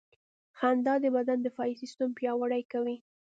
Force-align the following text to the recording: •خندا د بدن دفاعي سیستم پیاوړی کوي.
•خندا 0.57 0.93
د 1.03 1.05
بدن 1.15 1.39
دفاعي 1.43 1.73
سیستم 1.81 2.09
پیاوړی 2.19 2.63
کوي. 2.71 2.97